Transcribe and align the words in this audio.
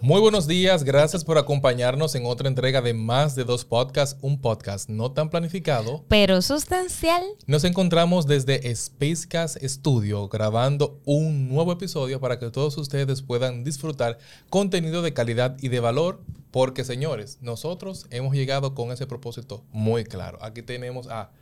Muy 0.00 0.20
buenos 0.20 0.46
días, 0.46 0.84
gracias 0.84 1.24
por 1.24 1.38
acompañarnos 1.38 2.14
en 2.14 2.24
otra 2.24 2.46
entrega 2.46 2.80
de 2.80 2.94
Más 2.94 3.34
de 3.34 3.42
dos 3.42 3.64
podcasts, 3.64 4.16
un 4.22 4.40
podcast 4.40 4.88
no 4.88 5.10
tan 5.10 5.28
planificado, 5.28 6.04
pero 6.06 6.40
sustancial. 6.40 7.24
Nos 7.48 7.64
encontramos 7.64 8.28
desde 8.28 8.72
Spacecast 8.76 9.56
Studio 9.60 10.28
grabando 10.28 11.00
un 11.04 11.48
nuevo 11.48 11.72
episodio 11.72 12.20
para 12.20 12.38
que 12.38 12.48
todos 12.50 12.78
ustedes 12.78 13.22
puedan 13.22 13.64
disfrutar 13.64 14.18
contenido 14.50 15.02
de 15.02 15.14
calidad 15.14 15.56
y 15.60 15.66
de 15.66 15.80
valor, 15.80 16.20
porque 16.52 16.84
señores, 16.84 17.38
nosotros 17.40 18.06
hemos 18.10 18.34
llegado 18.34 18.76
con 18.76 18.92
ese 18.92 19.08
propósito 19.08 19.64
muy 19.72 20.04
claro. 20.04 20.38
Aquí 20.42 20.62
tenemos 20.62 21.08
a 21.08 21.32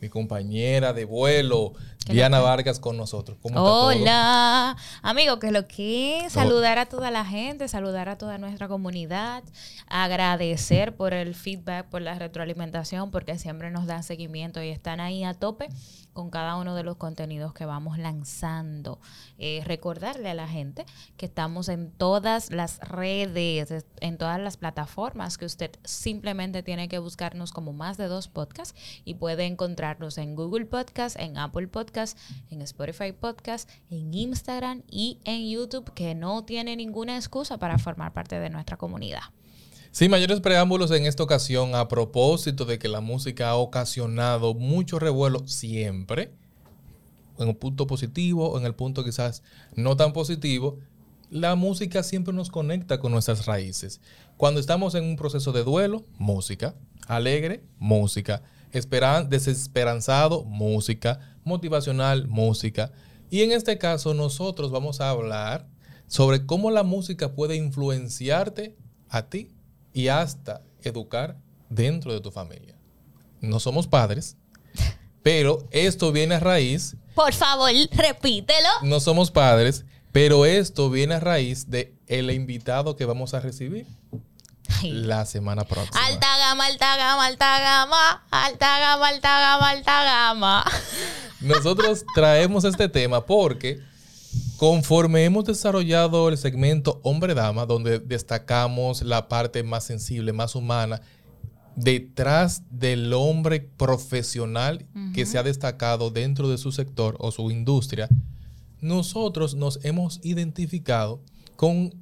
mi 0.00 0.08
compañera 0.08 0.92
de 0.92 1.04
vuelo, 1.04 1.72
Diana 2.06 2.40
Vargas, 2.40 2.78
con 2.78 2.96
nosotros. 2.96 3.38
Hola, 3.54 4.76
amigo, 5.02 5.38
que 5.38 5.50
lo 5.50 5.66
que 5.66 6.26
saludar 6.28 6.78
a 6.78 6.86
toda 6.86 7.10
la 7.10 7.24
gente, 7.24 7.66
saludar 7.68 8.08
a 8.08 8.18
toda 8.18 8.38
nuestra 8.38 8.68
comunidad, 8.68 9.42
agradecer 9.86 10.94
por 10.94 11.14
el 11.14 11.34
feedback, 11.34 11.86
por 11.86 12.02
la 12.02 12.18
retroalimentación, 12.18 13.10
porque 13.10 13.38
siempre 13.38 13.70
nos 13.70 13.86
dan 13.86 14.02
seguimiento 14.02 14.62
y 14.62 14.68
están 14.68 15.00
ahí 15.00 15.24
a 15.24 15.34
tope 15.34 15.68
con 16.16 16.30
cada 16.30 16.56
uno 16.56 16.74
de 16.74 16.82
los 16.82 16.96
contenidos 16.96 17.52
que 17.52 17.66
vamos 17.66 17.98
lanzando. 17.98 18.98
Eh, 19.38 19.62
recordarle 19.66 20.30
a 20.30 20.34
la 20.34 20.48
gente 20.48 20.86
que 21.18 21.26
estamos 21.26 21.68
en 21.68 21.92
todas 21.92 22.50
las 22.50 22.80
redes, 22.80 23.84
en 24.00 24.16
todas 24.16 24.40
las 24.40 24.56
plataformas, 24.56 25.36
que 25.36 25.44
usted 25.44 25.72
simplemente 25.84 26.62
tiene 26.62 26.88
que 26.88 26.98
buscarnos 26.98 27.52
como 27.52 27.74
más 27.74 27.98
de 27.98 28.08
dos 28.08 28.28
podcasts 28.28 28.74
y 29.04 29.14
puede 29.14 29.44
encontrarnos 29.44 30.16
en 30.16 30.34
Google 30.34 30.64
Podcast, 30.64 31.20
en 31.20 31.36
Apple 31.36 31.68
Podcast, 31.68 32.18
en 32.50 32.62
Spotify 32.62 33.12
Podcast, 33.12 33.68
en 33.90 34.14
Instagram 34.14 34.84
y 34.90 35.20
en 35.24 35.46
YouTube, 35.46 35.92
que 35.92 36.14
no 36.14 36.46
tiene 36.46 36.76
ninguna 36.76 37.16
excusa 37.16 37.58
para 37.58 37.78
formar 37.78 38.14
parte 38.14 38.40
de 38.40 38.48
nuestra 38.48 38.78
comunidad. 38.78 39.20
Sin 39.96 40.10
mayores 40.10 40.40
preámbulos 40.40 40.90
en 40.90 41.06
esta 41.06 41.22
ocasión, 41.22 41.74
a 41.74 41.88
propósito 41.88 42.66
de 42.66 42.78
que 42.78 42.86
la 42.86 43.00
música 43.00 43.48
ha 43.48 43.56
ocasionado 43.56 44.52
mucho 44.52 44.98
revuelo 44.98 45.48
siempre, 45.48 46.34
en 47.38 47.48
un 47.48 47.54
punto 47.54 47.86
positivo 47.86 48.50
o 48.50 48.58
en 48.58 48.66
el 48.66 48.74
punto 48.74 49.02
quizás 49.04 49.42
no 49.74 49.96
tan 49.96 50.12
positivo, 50.12 50.80
la 51.30 51.54
música 51.54 52.02
siempre 52.02 52.34
nos 52.34 52.50
conecta 52.50 53.00
con 53.00 53.10
nuestras 53.10 53.46
raíces. 53.46 54.02
Cuando 54.36 54.60
estamos 54.60 54.94
en 54.94 55.04
un 55.04 55.16
proceso 55.16 55.52
de 55.52 55.64
duelo, 55.64 56.04
música. 56.18 56.74
Alegre, 57.06 57.64
música. 57.78 58.42
desesperanzado, 58.70 60.44
música. 60.44 61.38
Motivacional, 61.42 62.28
música. 62.28 62.92
Y 63.30 63.40
en 63.40 63.52
este 63.52 63.78
caso 63.78 64.12
nosotros 64.12 64.70
vamos 64.70 65.00
a 65.00 65.08
hablar 65.08 65.66
sobre 66.06 66.44
cómo 66.44 66.70
la 66.70 66.82
música 66.82 67.32
puede 67.32 67.56
influenciarte 67.56 68.76
a 69.08 69.30
ti 69.30 69.55
y 69.96 70.08
hasta 70.08 70.60
educar 70.82 71.38
dentro 71.70 72.12
de 72.12 72.20
tu 72.20 72.30
familia. 72.30 72.76
No 73.40 73.58
somos 73.58 73.86
padres, 73.86 74.36
pero 75.22 75.66
esto 75.70 76.12
viene 76.12 76.34
a 76.34 76.40
raíz. 76.40 76.96
Por 77.14 77.32
favor, 77.32 77.70
repítelo. 77.92 78.68
No 78.82 79.00
somos 79.00 79.30
padres, 79.30 79.86
pero 80.12 80.44
esto 80.44 80.90
viene 80.90 81.14
a 81.14 81.20
raíz 81.20 81.70
de 81.70 81.94
el 82.08 82.30
invitado 82.30 82.94
que 82.94 83.06
vamos 83.06 83.32
a 83.32 83.40
recibir 83.40 83.86
la 84.82 85.24
semana 85.24 85.64
próxima. 85.64 86.04
Alta 86.04 86.36
gama, 86.36 86.66
alta 86.66 86.96
gama, 86.98 87.24
alta 87.24 87.60
gama, 87.60 88.26
alta 88.30 88.78
gama, 88.78 89.08
alta 89.08 89.40
gama, 89.40 89.70
alta 89.70 90.04
gama. 90.04 90.64
Nosotros 91.40 92.04
traemos 92.14 92.64
este 92.64 92.90
tema 92.90 93.24
porque 93.24 93.80
Conforme 94.56 95.24
hemos 95.24 95.44
desarrollado 95.44 96.30
el 96.30 96.38
segmento 96.38 97.00
hombre-dama, 97.02 97.66
donde 97.66 97.98
destacamos 97.98 99.02
la 99.02 99.28
parte 99.28 99.62
más 99.62 99.84
sensible, 99.84 100.32
más 100.32 100.54
humana, 100.54 101.02
detrás 101.74 102.62
del 102.70 103.12
hombre 103.12 103.60
profesional 103.60 104.86
que 105.14 105.26
se 105.26 105.36
ha 105.36 105.42
destacado 105.42 106.10
dentro 106.10 106.48
de 106.48 106.56
su 106.56 106.72
sector 106.72 107.16
o 107.18 107.30
su 107.32 107.50
industria, 107.50 108.08
nosotros 108.80 109.54
nos 109.54 109.84
hemos 109.84 110.20
identificado 110.22 111.20
con 111.56 111.94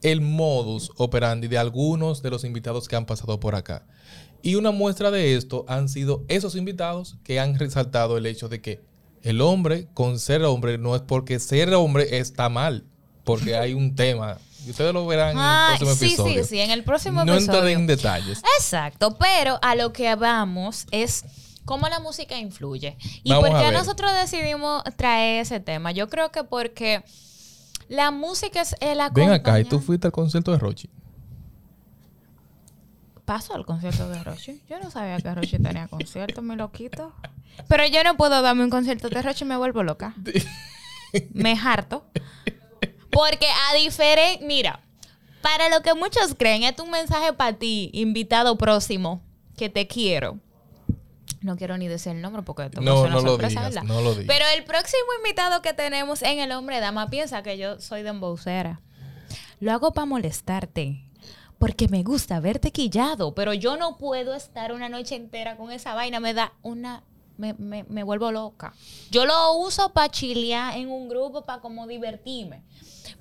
el 0.00 0.22
modus 0.22 0.90
operandi 0.96 1.46
de 1.46 1.58
algunos 1.58 2.22
de 2.22 2.30
los 2.30 2.44
invitados 2.44 2.88
que 2.88 2.96
han 2.96 3.04
pasado 3.04 3.38
por 3.38 3.54
acá. 3.54 3.86
Y 4.40 4.54
una 4.54 4.70
muestra 4.70 5.10
de 5.10 5.36
esto 5.36 5.66
han 5.68 5.90
sido 5.90 6.24
esos 6.28 6.56
invitados 6.56 7.18
que 7.22 7.38
han 7.38 7.58
resaltado 7.58 8.16
el 8.16 8.24
hecho 8.24 8.48
de 8.48 8.62
que 8.62 8.91
el 9.22 9.40
hombre 9.40 9.88
con 9.94 10.18
ser 10.18 10.42
hombre 10.44 10.78
no 10.78 10.94
es 10.96 11.02
porque 11.02 11.38
ser 11.38 11.72
hombre 11.74 12.18
está 12.18 12.48
mal, 12.48 12.84
porque 13.24 13.56
hay 13.56 13.74
un 13.74 13.94
tema. 13.94 14.38
Y 14.66 14.70
ustedes 14.70 14.94
lo 14.94 15.06
verán 15.06 15.36
en 15.36 15.72
el 15.72 15.78
próximo 15.78 15.94
sí, 15.94 16.06
episodio. 16.06 16.42
Sí, 16.44 16.48
sí, 16.50 16.60
en 16.60 16.70
el 16.70 16.84
próximo 16.84 17.22
episodio. 17.22 17.40
No 17.40 17.46
entraré 17.46 17.72
en 17.72 17.86
detalles. 17.86 18.42
Exacto, 18.58 19.16
pero 19.18 19.58
a 19.60 19.74
lo 19.74 19.92
que 19.92 20.14
vamos 20.14 20.86
es 20.92 21.24
cómo 21.64 21.88
la 21.88 21.98
música 22.00 22.38
influye. 22.38 22.96
¿Y 23.24 23.32
por 23.32 23.58
qué 23.58 23.72
nosotros 23.72 24.12
decidimos 24.20 24.82
traer 24.96 25.42
ese 25.42 25.58
tema? 25.60 25.90
Yo 25.90 26.08
creo 26.08 26.30
que 26.30 26.44
porque 26.44 27.02
la 27.88 28.10
música 28.10 28.60
es 28.60 28.76
el 28.80 29.00
acompañante. 29.00 29.20
Ven 29.20 29.30
acá, 29.32 29.60
¿y 29.60 29.64
tú 29.64 29.80
fuiste 29.80 30.06
al 30.06 30.12
concierto 30.12 30.52
de 30.52 30.58
Rochi? 30.58 30.88
Paso 33.24 33.54
al 33.54 33.64
concierto 33.64 34.08
de 34.08 34.22
Rochi. 34.22 34.62
Yo 34.68 34.78
no 34.80 34.90
sabía 34.90 35.18
que 35.18 35.34
Rochi 35.34 35.58
tenía 35.58 35.88
concierto, 35.88 36.42
mi 36.42 36.56
loquito. 36.56 37.12
Pero 37.68 37.86
yo 37.86 38.04
no 38.04 38.16
puedo 38.16 38.42
darme 38.42 38.64
un 38.64 38.70
concierto 38.70 39.08
de 39.08 39.22
Rochi 39.22 39.44
y 39.44 39.48
me 39.48 39.56
vuelvo 39.56 39.82
loca. 39.82 40.14
me 41.32 41.52
harto. 41.52 42.04
Porque 43.10 43.46
a 43.70 43.74
diferencia, 43.76 44.46
mira, 44.46 44.80
para 45.42 45.68
lo 45.68 45.82
que 45.82 45.94
muchos 45.94 46.34
creen, 46.36 46.62
es 46.62 46.78
un 46.78 46.90
mensaje 46.90 47.32
para 47.32 47.52
ti, 47.56 47.90
invitado 47.92 48.56
próximo, 48.56 49.22
que 49.56 49.68
te 49.68 49.86
quiero. 49.86 50.38
No 51.42 51.56
quiero 51.56 51.76
ni 51.76 51.88
decir 51.88 52.12
el 52.12 52.22
nombre 52.22 52.42
porque 52.42 52.64
esto 52.66 52.80
no, 52.80 53.08
no 53.08 53.20
lo 53.20 53.36
digas, 53.36 53.84
no 53.84 54.00
lo 54.00 54.14
digas. 54.14 54.26
Pero 54.28 54.44
el 54.56 54.64
próximo 54.64 55.02
invitado 55.18 55.60
que 55.60 55.74
tenemos 55.74 56.22
en 56.22 56.38
El 56.38 56.52
Hombre 56.52 56.78
Dama 56.80 57.10
piensa 57.10 57.42
que 57.42 57.58
yo 57.58 57.80
soy 57.80 58.02
de 58.02 58.10
embocera. 58.10 58.80
Lo 59.58 59.72
hago 59.72 59.92
para 59.92 60.06
molestarte 60.06 61.04
porque 61.58 61.88
me 61.88 62.02
gusta 62.02 62.40
verte 62.40 62.72
quillado, 62.72 63.34
pero 63.34 63.54
yo 63.54 63.76
no 63.76 63.96
puedo 63.98 64.34
estar 64.34 64.72
una 64.72 64.88
noche 64.88 65.16
entera 65.16 65.56
con 65.56 65.70
esa 65.70 65.94
vaina, 65.94 66.18
me 66.18 66.34
da 66.34 66.52
una 66.62 67.04
me, 67.42 68.02
vuelvo 68.04 68.30
loca. 68.30 68.72
Yo 69.10 69.26
lo 69.26 69.54
uso 69.54 69.92
para 69.92 70.10
chilear 70.10 70.76
en 70.76 70.90
un 70.90 71.08
grupo, 71.08 71.42
para 71.42 71.60
como 71.60 71.86
divertirme. 71.86 72.62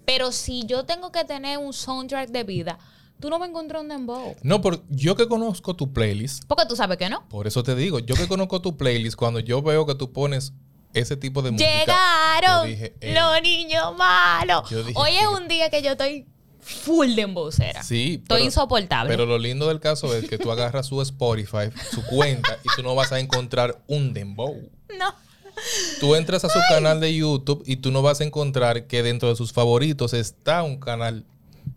Pero 0.05 0.31
si 0.31 0.65
yo 0.65 0.85
tengo 0.85 1.11
que 1.11 1.25
tener 1.25 1.57
un 1.57 1.73
soundtrack 1.73 2.29
de 2.29 2.43
vida, 2.43 2.79
tú 3.19 3.29
no 3.29 3.39
me 3.39 3.47
encuentras 3.47 3.81
un 3.81 3.89
dembow. 3.89 4.35
No, 4.43 4.61
porque 4.61 4.83
yo 4.89 5.15
que 5.15 5.27
conozco 5.27 5.75
tu 5.75 5.91
playlist. 5.91 6.45
Porque 6.45 6.65
tú 6.65 6.75
sabes 6.75 6.97
que 6.97 7.09
no. 7.09 7.27
Por 7.29 7.47
eso 7.47 7.63
te 7.63 7.75
digo, 7.75 7.99
yo 7.99 8.15
que 8.15 8.27
conozco 8.27 8.61
tu 8.61 8.77
playlist, 8.77 9.15
cuando 9.15 9.39
yo 9.39 9.61
veo 9.61 9.85
que 9.85 9.95
tú 9.95 10.11
pones 10.11 10.53
ese 10.93 11.15
tipo 11.17 11.41
de 11.41 11.51
música. 11.51 11.69
Llegaron 11.69 12.69
los 13.01 13.41
niños 13.41 13.95
malos. 13.97 14.71
Hoy 14.95 15.11
es 15.11 15.27
un 15.27 15.47
día 15.47 15.69
que 15.69 15.81
yo 15.81 15.91
estoy 15.91 16.27
full 16.61 17.15
de 17.15 17.23
embocera. 17.23 17.83
Sí. 17.83 18.19
Estoy 18.21 18.43
insoportable. 18.43 19.11
Pero 19.11 19.25
lo 19.25 19.37
lindo 19.37 19.67
del 19.67 19.79
caso 19.79 20.15
es 20.15 20.29
que 20.29 20.37
tú 20.37 20.51
agarras 20.51 20.87
su 20.87 21.01
Spotify, 21.01 21.69
su 21.91 22.03
cuenta, 22.05 22.57
y 22.63 22.69
tú 22.75 22.83
no 22.83 22.95
vas 22.95 23.11
a 23.11 23.19
encontrar 23.19 23.81
un 23.87 24.13
dembow. 24.13 24.69
No. 24.97 25.13
Tú 25.99 26.15
entras 26.15 26.43
a 26.45 26.49
su 26.49 26.59
canal 26.69 26.99
de 26.99 27.15
YouTube 27.15 27.63
y 27.65 27.77
tú 27.77 27.91
no 27.91 28.01
vas 28.01 28.21
a 28.21 28.23
encontrar 28.23 28.87
que 28.87 29.03
dentro 29.03 29.29
de 29.29 29.35
sus 29.35 29.53
favoritos 29.53 30.13
está 30.13 30.63
un 30.63 30.79
canal 30.79 31.25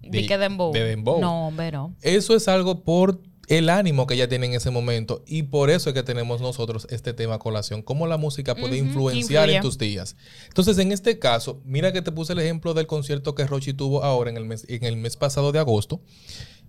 de, 0.00 0.22
de, 0.22 0.38
dembow. 0.38 0.72
de 0.72 0.84
dembow. 0.84 1.20
No, 1.20 1.48
hombre, 1.48 1.72
no. 1.72 1.94
Eso 2.02 2.34
es 2.34 2.48
algo 2.48 2.80
por 2.80 3.20
el 3.48 3.68
ánimo 3.68 4.06
que 4.06 4.14
ella 4.14 4.28
tiene 4.28 4.46
en 4.46 4.54
ese 4.54 4.70
momento. 4.70 5.22
Y 5.26 5.44
por 5.44 5.70
eso 5.70 5.90
es 5.90 5.94
que 5.94 6.02
tenemos 6.02 6.40
nosotros 6.40 6.86
este 6.90 7.12
tema 7.12 7.38
colación, 7.38 7.82
cómo 7.82 8.06
la 8.06 8.16
música 8.16 8.54
puede 8.54 8.76
influenciar 8.76 9.50
en 9.50 9.62
tus 9.62 9.78
días. 9.78 10.16
Entonces, 10.48 10.78
en 10.78 10.92
este 10.92 11.18
caso, 11.18 11.60
mira 11.64 11.92
que 11.92 12.02
te 12.02 12.12
puse 12.12 12.32
el 12.32 12.40
ejemplo 12.40 12.74
del 12.74 12.86
concierto 12.86 13.34
que 13.34 13.46
Rochi 13.46 13.72
tuvo 13.72 14.02
ahora 14.02 14.30
en 14.30 14.36
el 14.36 14.44
mes, 14.44 14.64
en 14.68 14.84
el 14.84 14.96
mes 14.96 15.16
pasado 15.16 15.52
de 15.52 15.58
agosto. 15.58 16.00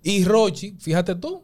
Y 0.04 0.24
Rochi, 0.24 0.76
fíjate 0.80 1.16
tú, 1.16 1.44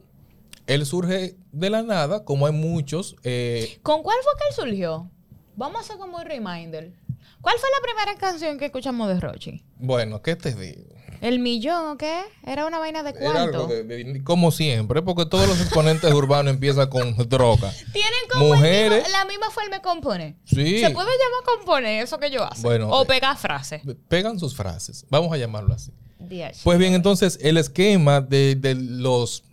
él 0.66 0.86
surge 0.86 1.36
de 1.50 1.70
la 1.70 1.82
nada, 1.82 2.24
como 2.24 2.46
hay 2.46 2.52
muchos. 2.52 3.16
Eh, 3.24 3.78
¿Con 3.82 4.02
cuál 4.02 4.18
fue 4.22 4.32
que 4.38 4.48
él 4.48 4.54
surgió? 4.54 5.10
Vamos 5.56 5.78
a 5.78 5.80
hacer 5.80 5.98
como 5.98 6.18
un 6.18 6.24
reminder. 6.24 6.92
¿Cuál 7.40 7.56
fue 7.58 7.68
la 7.70 7.82
primera 7.82 8.18
canción 8.18 8.56
que 8.56 8.66
escuchamos 8.66 9.08
de 9.08 9.18
Rochi? 9.18 9.64
Bueno, 9.76 10.22
¿qué 10.22 10.36
te 10.36 10.54
digo? 10.54 10.84
¿El 11.22 11.38
millón 11.38 11.86
o 11.88 11.96
qué? 11.96 12.20
¿Era 12.44 12.66
una 12.66 12.78
vaina 12.78 13.02
de 13.02 13.10
Era 13.10 13.42
algo 13.44 13.66
cuánto? 13.66 13.66
de- 13.68 13.84
de- 13.84 14.24
como 14.24 14.50
siempre, 14.50 15.00
porque 15.02 15.24
todos 15.24 15.48
los 15.48 15.58
exponentes 15.60 16.12
urbanos 16.12 16.52
empiezan 16.52 16.88
con 16.90 17.16
droga. 17.28 17.72
Tienen 17.92 18.12
como 18.30 18.48
Mujeres. 18.48 19.04
mismo- 19.04 19.18
la 19.18 19.24
misma 19.24 19.50
forma 19.50 19.76
de 19.76 19.82
componer. 19.82 20.34
Sí. 20.44 20.80
¿Se 20.80 20.90
puede 20.90 21.08
llamar 21.10 21.56
componer 21.56 22.02
eso 22.02 22.18
que 22.18 22.30
yo 22.30 22.42
hago? 22.42 22.60
Bueno, 22.62 22.88
o 22.90 23.04
eh, 23.04 23.06
pegar 23.06 23.36
frases. 23.38 23.82
Pegan 24.08 24.38
sus 24.38 24.54
frases. 24.54 25.06
Vamos 25.10 25.32
a 25.32 25.36
llamarlo 25.38 25.72
así. 25.72 25.92
Dios. 26.18 26.60
Pues 26.64 26.78
bien, 26.78 26.92
entonces 26.94 27.38
el 27.40 27.56
esquema 27.56 28.20
de, 28.20 28.54
de 28.56 28.74
los... 28.74 29.44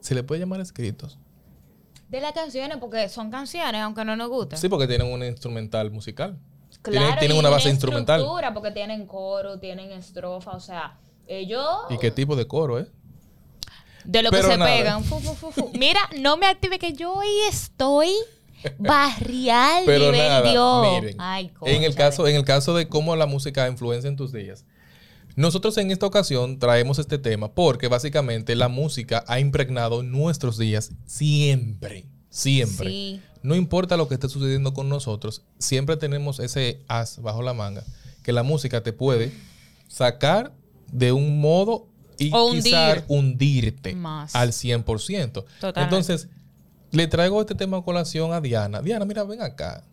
¿Se 0.00 0.14
le 0.14 0.22
puede 0.22 0.40
llamar 0.40 0.60
escritos? 0.60 1.18
De 2.10 2.20
las 2.20 2.32
canciones, 2.32 2.76
porque 2.78 3.08
son 3.08 3.30
canciones, 3.30 3.80
aunque 3.80 4.04
no 4.04 4.14
nos 4.14 4.28
gusten. 4.28 4.58
Sí, 4.58 4.68
porque 4.68 4.86
tienen 4.86 5.10
un 5.10 5.24
instrumental 5.24 5.90
musical. 5.90 6.38
Claro, 6.84 7.18
tienen 7.18 7.38
una 7.38 7.48
base 7.48 7.70
instrumental. 7.70 8.20
estructura, 8.20 8.52
porque 8.52 8.70
tienen 8.70 9.06
coro, 9.06 9.58
tienen 9.58 9.90
estrofa, 9.92 10.52
o 10.52 10.60
sea, 10.60 10.98
ellos 11.26 11.66
¿Y 11.88 11.98
qué 11.98 12.10
tipo 12.10 12.36
de 12.36 12.46
coro, 12.46 12.78
eh? 12.78 12.86
de 14.04 14.22
lo 14.22 14.30
que 14.30 14.42
se 14.42 14.56
nada. 14.56 14.70
pegan. 14.70 15.02
fu, 15.02 15.18
fu, 15.18 15.34
fu, 15.34 15.50
fu. 15.50 15.70
Mira, 15.78 16.00
no 16.18 16.36
me 16.36 16.46
active 16.46 16.78
que 16.78 16.92
yo 16.92 17.14
hoy 17.14 17.26
estoy 17.48 18.10
barrial 18.78 19.82
Pero 19.86 20.12
nivel 20.12 20.28
nada, 20.28 20.50
Dios. 20.50 21.02
miren, 21.02 21.16
Ay, 21.18 21.52
en 21.62 21.82
el 21.84 21.94
caso 21.94 22.26
en 22.28 22.36
el 22.36 22.44
caso 22.44 22.74
de 22.74 22.88
cómo 22.88 23.16
la 23.16 23.26
música 23.26 23.66
influencia 23.68 24.08
en 24.08 24.16
tus 24.16 24.32
días. 24.32 24.64
Nosotros 25.36 25.76
en 25.78 25.90
esta 25.90 26.06
ocasión 26.06 26.58
traemos 26.60 26.98
este 27.00 27.18
tema 27.18 27.52
porque 27.52 27.88
básicamente 27.88 28.54
la 28.54 28.68
música 28.68 29.24
ha 29.26 29.40
impregnado 29.40 30.02
nuestros 30.02 30.58
días 30.58 30.92
siempre, 31.06 32.04
siempre. 32.28 32.88
Sí. 32.88 33.20
No 33.44 33.54
importa 33.54 33.96
lo 33.98 34.08
que 34.08 34.14
esté 34.14 34.28
sucediendo 34.28 34.72
con 34.72 34.88
nosotros, 34.88 35.42
siempre 35.58 35.98
tenemos 35.98 36.40
ese 36.40 36.80
as 36.88 37.20
bajo 37.20 37.42
la 37.42 37.52
manga 37.52 37.84
que 38.22 38.32
la 38.32 38.42
música 38.42 38.82
te 38.82 38.94
puede 38.94 39.32
sacar 39.86 40.52
de 40.90 41.12
un 41.12 41.40
modo 41.40 41.86
y 42.18 42.30
O 42.32 42.46
hundir. 42.46 42.62
quizás 42.64 43.04
hundirte 43.06 43.94
Más. 43.94 44.34
al 44.34 44.52
100%. 44.52 45.30
Totalmente. 45.60 45.80
Entonces, 45.82 46.28
le 46.90 47.06
traigo 47.06 47.38
este 47.40 47.54
tema 47.54 47.76
a 47.76 47.82
colación 47.82 48.32
a 48.32 48.40
Diana. 48.40 48.80
Diana, 48.80 49.04
mira, 49.04 49.24
ven 49.24 49.42
acá. 49.42 49.84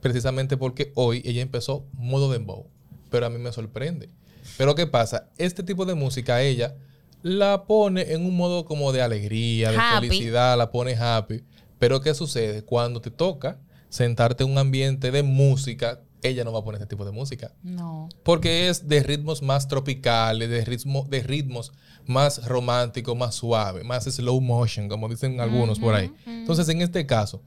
Precisamente 0.00 0.56
porque 0.56 0.90
hoy 0.96 1.22
ella 1.24 1.42
empezó 1.42 1.84
modo 1.92 2.32
dembow. 2.32 2.66
Pero 3.08 3.26
a 3.26 3.30
mí 3.30 3.38
me 3.38 3.52
sorprende. 3.52 4.08
Pero 4.56 4.74
¿qué 4.74 4.86
pasa? 4.88 5.28
Este 5.38 5.62
tipo 5.62 5.84
de 5.86 5.94
música 5.94 6.42
ella 6.42 6.74
la 7.22 7.64
pone 7.66 8.12
en 8.12 8.24
un 8.24 8.36
modo 8.36 8.64
como 8.64 8.90
de 8.92 9.02
alegría, 9.02 9.70
de 9.70 9.76
Happy. 9.78 10.08
felicidad, 10.08 10.58
la 10.58 10.72
pone 10.72 10.96
happy. 10.96 11.44
Pero 11.78 12.00
¿qué 12.00 12.14
sucede? 12.14 12.64
Cuando 12.64 13.00
te 13.00 13.10
toca 13.10 13.58
sentarte 13.88 14.44
en 14.44 14.50
un 14.50 14.58
ambiente 14.58 15.10
de 15.10 15.22
música, 15.22 16.00
ella 16.22 16.44
no 16.44 16.52
va 16.52 16.60
a 16.60 16.64
poner 16.64 16.80
este 16.80 16.90
tipo 16.90 17.04
de 17.04 17.12
música. 17.12 17.52
No. 17.62 18.08
Porque 18.22 18.68
es 18.68 18.88
de 18.88 19.02
ritmos 19.02 19.42
más 19.42 19.68
tropicales, 19.68 20.48
de, 20.48 20.64
ritmo, 20.64 21.06
de 21.08 21.22
ritmos 21.22 21.72
más 22.06 22.46
románticos, 22.46 23.16
más 23.16 23.34
suaves, 23.34 23.84
más 23.84 24.04
slow 24.04 24.40
motion, 24.40 24.88
como 24.88 25.08
dicen 25.08 25.40
algunos 25.40 25.78
por 25.78 25.94
ahí. 25.94 26.12
Entonces, 26.26 26.68
en 26.68 26.80
este 26.80 27.06
caso, 27.06 27.42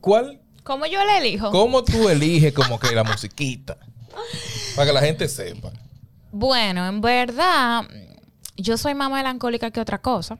¿cuál, 0.00 0.40
¿Cómo 0.62 0.86
yo 0.86 1.04
le 1.04 1.18
elijo? 1.18 1.50
¿cómo 1.50 1.84
tú 1.84 2.08
eliges 2.08 2.52
como 2.54 2.78
que 2.78 2.94
la 2.94 3.04
musiquita? 3.04 3.76
Para 4.74 4.86
que 4.86 4.92
la 4.92 5.00
gente 5.00 5.28
sepa. 5.28 5.72
Bueno, 6.32 6.86
en 6.86 7.00
verdad, 7.00 7.84
yo 8.56 8.76
soy 8.78 8.94
más 8.94 9.10
melancólica 9.10 9.70
que 9.70 9.80
otra 9.80 10.00
cosa. 10.00 10.38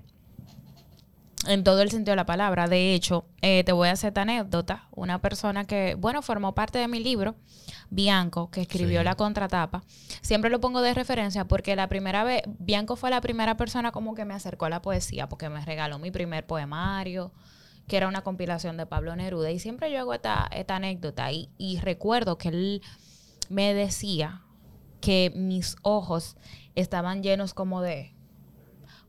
En 1.47 1.65
todo 1.65 1.83
el 1.83 1.91
sentido 1.91 2.13
de 2.13 2.17
la 2.17 2.27
palabra. 2.27 2.69
De 2.69 2.95
hecho, 2.95 3.27
eh, 3.43 3.65
te 3.65 3.73
voy 3.73 3.89
a 3.89 3.93
hacer 3.93 4.09
esta 4.09 4.23
anécdota. 4.23 4.89
Una 4.93 5.21
persona 5.21 5.65
que, 5.67 5.95
bueno, 5.95 6.23
formó 6.23 6.55
parte 6.55 6.79
de 6.79 6.89
mi 6.89 7.01
libro, 7.03 7.35
Bianco, 7.91 8.51
que 8.51 8.63
escribió 8.63 9.01
Sí. 9.01 9.05
la 9.05 9.15
contratapa. 9.15 9.83
Siempre 10.23 10.51
lo 10.51 10.61
pongo 10.61 10.81
de 10.81 10.95
referencia 10.95 11.47
porque 11.47 11.77
la 11.77 11.89
primera 11.89 12.25
vez, 12.25 12.43
Bianco 12.59 12.97
fue 12.97 13.11
la 13.11 13.21
primera 13.21 13.57
persona 13.57 13.93
como 13.93 14.15
que 14.15 14.25
me 14.25 14.35
acercó 14.35 14.65
a 14.65 14.71
la 14.71 14.81
poesía, 14.83 15.29
porque 15.29 15.49
me 15.49 15.65
regaló 15.65 15.99
mi 15.99 16.11
primer 16.11 16.47
poemario, 16.47 17.33
que 17.89 17.97
era 17.99 18.09
una 18.09 18.23
compilación 18.23 18.77
de 18.77 18.87
Pablo 18.87 19.15
Neruda. 19.15 19.51
Y 19.51 19.59
siempre 19.59 19.93
yo 19.93 19.99
hago 20.01 20.15
esta, 20.15 20.49
esta 20.53 20.77
anécdota. 20.77 21.31
Y, 21.33 21.51
y 21.59 21.79
recuerdo 21.81 22.39
que 22.39 22.49
él 22.49 22.83
me 23.51 23.75
decía 23.75 24.43
que 25.01 25.31
mis 25.37 25.77
ojos 25.83 26.37
estaban 26.75 27.23
llenos 27.23 27.53
como 27.53 27.83
de... 27.83 28.15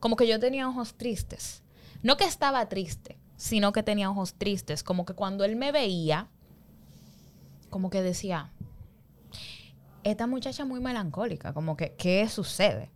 Como 0.01 0.17
que 0.17 0.27
yo 0.27 0.39
tenía 0.39 0.67
ojos 0.67 0.95
tristes. 0.95 1.63
No 2.05 2.17
que 2.17 2.25
estaba 2.25 2.69
triste, 2.69 3.17
sino 3.35 3.71
que 3.71 3.81
tenía 3.81 4.11
ojos 4.11 4.35
tristes. 4.35 4.83
Como 4.83 5.07
que 5.07 5.15
cuando 5.15 5.43
él 5.43 5.55
me 5.55 5.71
veía, 5.71 6.27
como 7.71 7.89
que 7.89 8.03
decía, 8.03 8.51
esta 10.03 10.27
muchacha 10.27 10.65
muy 10.65 10.79
melancólica, 10.79 11.51
como 11.51 11.75
que, 11.75 11.95
¿qué 11.95 12.29
sucede? 12.29 12.91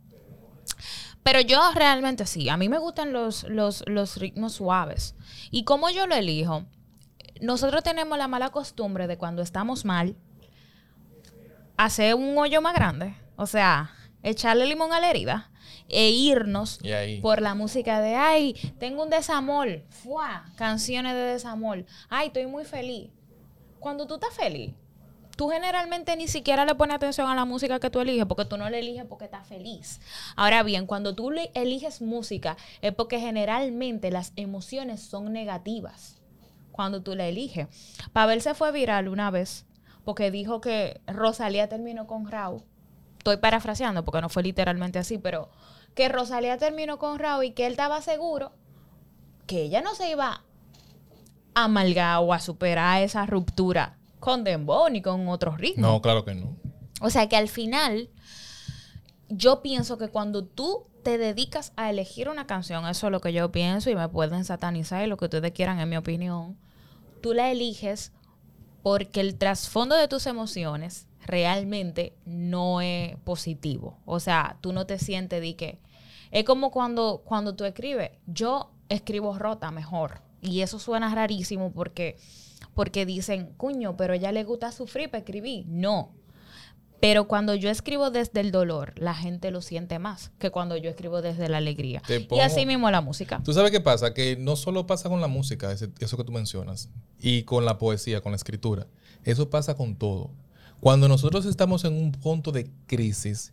Pero 1.24 1.40
yo 1.40 1.58
realmente 1.74 2.24
sí, 2.24 2.48
a 2.48 2.56
mí 2.56 2.68
me 2.68 2.78
gustan 2.78 3.12
los, 3.12 3.42
los, 3.48 3.82
los 3.88 4.16
ritmos 4.16 4.52
suaves. 4.52 5.16
¿Y 5.50 5.64
cómo 5.64 5.90
yo 5.90 6.06
lo 6.06 6.14
elijo? 6.14 6.66
Nosotros 7.40 7.82
tenemos 7.82 8.16
la 8.16 8.28
mala 8.28 8.50
costumbre 8.50 9.08
de 9.08 9.18
cuando 9.18 9.42
estamos 9.42 9.84
mal, 9.84 10.14
hacer 11.76 12.14
un 12.14 12.38
hoyo 12.38 12.62
más 12.62 12.76
grande. 12.76 13.16
O 13.34 13.46
sea, 13.46 13.90
echarle 14.22 14.66
limón 14.66 14.92
a 14.92 15.00
la 15.00 15.10
herida 15.10 15.50
e 15.88 16.10
irnos 16.10 16.78
por 17.20 17.42
la 17.42 17.54
música 17.54 18.00
de, 18.00 18.14
ay, 18.14 18.54
tengo 18.78 19.02
un 19.02 19.10
desamor. 19.10 19.82
¡Fua! 19.88 20.44
Canciones 20.56 21.14
de 21.14 21.20
desamor. 21.20 21.84
Ay, 22.08 22.28
estoy 22.28 22.46
muy 22.46 22.64
feliz. 22.64 23.10
Cuando 23.80 24.06
tú 24.06 24.14
estás 24.14 24.34
feliz, 24.34 24.72
tú 25.36 25.48
generalmente 25.48 26.14
ni 26.16 26.28
siquiera 26.28 26.64
le 26.66 26.74
pones 26.74 26.96
atención 26.96 27.28
a 27.28 27.34
la 27.34 27.44
música 27.46 27.80
que 27.80 27.88
tú 27.90 28.00
eliges, 28.00 28.26
porque 28.26 28.44
tú 28.44 28.56
no 28.58 28.68
la 28.68 28.76
eliges 28.78 29.04
porque 29.08 29.24
estás 29.24 29.46
feliz. 29.48 30.00
Ahora 30.36 30.62
bien, 30.62 30.86
cuando 30.86 31.14
tú 31.14 31.30
le- 31.30 31.50
eliges 31.54 32.02
música, 32.02 32.56
es 32.82 32.92
porque 32.94 33.18
generalmente 33.18 34.10
las 34.10 34.32
emociones 34.36 35.00
son 35.02 35.32
negativas 35.32 36.20
cuando 36.72 37.02
tú 37.02 37.14
la 37.16 37.26
eliges. 37.26 37.66
Pavel 38.12 38.42
se 38.42 38.54
fue 38.54 38.70
viral 38.70 39.08
una 39.08 39.30
vez 39.30 39.66
porque 40.04 40.30
dijo 40.30 40.60
que 40.60 41.00
Rosalía 41.06 41.68
terminó 41.68 42.06
con 42.06 42.30
Raúl. 42.30 42.62
Estoy 43.20 43.36
parafraseando 43.36 44.02
porque 44.02 44.22
no 44.22 44.30
fue 44.30 44.42
literalmente 44.42 44.98
así, 44.98 45.18
pero 45.18 45.50
que 45.94 46.08
Rosalía 46.08 46.56
terminó 46.56 46.98
con 46.98 47.18
Raúl 47.18 47.44
y 47.44 47.50
que 47.50 47.66
él 47.66 47.72
estaba 47.72 48.00
seguro 48.00 48.52
que 49.46 49.60
ella 49.60 49.82
no 49.82 49.94
se 49.94 50.10
iba 50.10 50.42
a 51.54 51.64
amalgar 51.64 52.20
o 52.22 52.32
a 52.32 52.40
superar 52.40 53.02
esa 53.02 53.26
ruptura 53.26 53.98
con 54.20 54.42
Dembow 54.42 54.88
ni 54.88 55.02
con 55.02 55.28
otros 55.28 55.58
ritmos. 55.58 55.92
No, 55.92 56.00
claro 56.00 56.24
que 56.24 56.34
no. 56.34 56.56
O 57.02 57.10
sea 57.10 57.28
que 57.28 57.36
al 57.36 57.50
final, 57.50 58.08
yo 59.28 59.60
pienso 59.60 59.98
que 59.98 60.08
cuando 60.08 60.46
tú 60.46 60.86
te 61.02 61.18
dedicas 61.18 61.74
a 61.76 61.90
elegir 61.90 62.30
una 62.30 62.46
canción, 62.46 62.88
eso 62.88 63.08
es 63.08 63.10
lo 63.10 63.20
que 63.20 63.34
yo 63.34 63.52
pienso 63.52 63.90
y 63.90 63.96
me 63.96 64.08
pueden 64.08 64.46
satanizar 64.46 65.04
y 65.04 65.08
lo 65.08 65.18
que 65.18 65.26
ustedes 65.26 65.52
quieran, 65.52 65.78
en 65.78 65.90
mi 65.90 65.98
opinión, 65.98 66.56
tú 67.20 67.34
la 67.34 67.50
eliges 67.50 68.12
porque 68.82 69.20
el 69.20 69.36
trasfondo 69.36 69.94
de 69.94 70.08
tus 70.08 70.26
emociones 70.26 71.06
realmente 71.30 72.14
no 72.24 72.80
es 72.80 73.16
positivo. 73.24 73.98
O 74.04 74.20
sea, 74.20 74.58
tú 74.60 74.72
no 74.72 74.86
te 74.86 74.98
sientes 74.98 75.40
de 75.40 75.56
que... 75.56 75.78
Es 76.30 76.44
como 76.44 76.70
cuando, 76.70 77.22
cuando 77.24 77.54
tú 77.56 77.64
escribes, 77.64 78.10
yo 78.26 78.70
escribo 78.88 79.36
rota 79.38 79.70
mejor. 79.70 80.22
Y 80.42 80.60
eso 80.60 80.78
suena 80.78 81.14
rarísimo 81.14 81.72
porque, 81.72 82.16
porque 82.74 83.04
dicen, 83.04 83.52
cuño, 83.56 83.96
pero 83.96 84.12
a 84.12 84.16
ella 84.16 84.32
le 84.32 84.44
gusta 84.44 84.70
sufrir 84.70 85.10
para 85.10 85.18
escribir. 85.18 85.66
No, 85.66 86.12
pero 87.00 87.26
cuando 87.26 87.54
yo 87.54 87.70
escribo 87.70 88.10
desde 88.10 88.40
el 88.40 88.52
dolor, 88.52 88.92
la 88.96 89.14
gente 89.14 89.50
lo 89.50 89.62
siente 89.62 89.98
más 89.98 90.32
que 90.38 90.50
cuando 90.50 90.76
yo 90.76 90.90
escribo 90.90 91.22
desde 91.22 91.48
la 91.48 91.56
alegría. 91.56 92.02
Y 92.30 92.40
así 92.40 92.66
mismo 92.66 92.90
la 92.90 93.00
música. 93.00 93.40
¿Tú 93.42 93.54
sabes 93.54 93.70
qué 93.70 93.80
pasa? 93.80 94.12
Que 94.12 94.36
no 94.36 94.54
solo 94.54 94.86
pasa 94.86 95.08
con 95.08 95.20
la 95.20 95.26
música, 95.26 95.72
eso 95.72 96.16
que 96.16 96.24
tú 96.24 96.32
mencionas, 96.32 96.90
y 97.18 97.44
con 97.44 97.64
la 97.64 97.78
poesía, 97.78 98.20
con 98.20 98.32
la 98.32 98.36
escritura. 98.36 98.86
Eso 99.24 99.48
pasa 99.48 99.74
con 99.74 99.96
todo. 99.96 100.30
Cuando 100.80 101.08
nosotros 101.08 101.44
estamos 101.44 101.84
en 101.84 101.94
un 101.94 102.12
punto 102.12 102.52
de 102.52 102.70
crisis, 102.86 103.52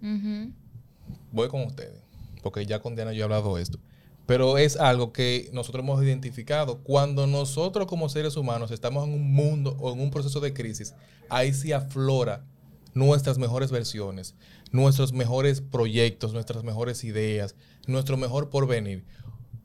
voy 1.32 1.50
con 1.50 1.62
ustedes, 1.64 2.02
porque 2.42 2.66
ya 2.66 2.80
con 2.80 2.96
Diana 2.96 3.14
yo 3.14 3.22
he 3.22 3.24
hablado 3.24 3.56
de 3.56 3.64
esto. 3.64 3.80
Pero 4.26 4.58
es 4.58 4.76
algo 4.76 5.14
que 5.14 5.50
nosotros 5.54 5.84
hemos 5.84 6.04
identificado. 6.04 6.80
Cuando 6.80 7.28
nosotros 7.28 7.88
como 7.88 8.10
seres 8.10 8.36
humanos 8.36 8.72
estamos 8.72 9.08
en 9.08 9.14
un 9.14 9.34
mundo 9.34 9.76
o 9.80 9.94
en 9.94 10.02
un 10.02 10.12
proceso 10.12 10.40
de 10.42 10.54
crisis, 10.54 10.94
ahí 11.30 11.54
sí 11.54 11.72
aflora 11.72 12.46
nuestras 12.94 13.38
mejores 13.38 13.72
versiones, 13.72 14.36
nuestros 14.72 15.14
mejores 15.14 15.62
proyectos, 15.62 16.34
nuestras 16.34 16.64
mejores 16.64 17.04
ideas, 17.04 17.56
nuestro 17.88 18.18
mejor 18.18 18.50
porvenir. 18.50 19.06